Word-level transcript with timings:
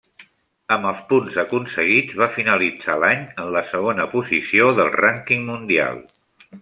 Amb 0.75 0.87
els 0.91 1.01
punts 1.11 1.35
aconseguits 1.43 2.17
va 2.21 2.29
finalitzar 2.37 2.95
l'any 3.03 3.21
en 3.45 3.53
la 3.57 3.63
segona 3.75 4.09
posició 4.15 4.71
del 4.81 4.91
rànquing 4.97 5.45
mundial. 5.53 6.03